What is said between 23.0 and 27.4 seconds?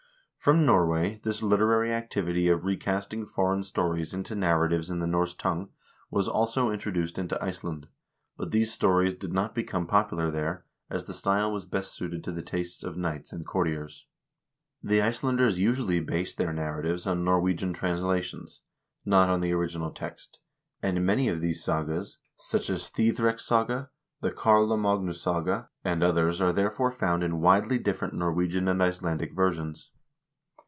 pitSrekssaga," the "Karlamagnussaga,"and others are, therefore, found